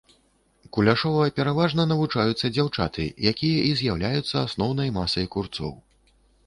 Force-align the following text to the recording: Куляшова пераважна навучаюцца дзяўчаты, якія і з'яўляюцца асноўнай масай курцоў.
Куляшова 0.77 1.25
пераважна 1.39 1.85
навучаюцца 1.91 2.51
дзяўчаты, 2.57 3.03
якія 3.35 3.59
і 3.69 3.77
з'яўляюцца 3.83 4.35
асноўнай 4.49 4.89
масай 4.99 5.25
курцоў. 5.37 5.71